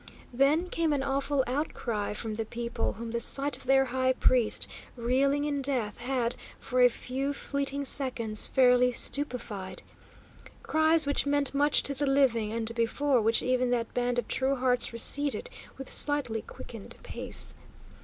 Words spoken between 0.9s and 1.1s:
an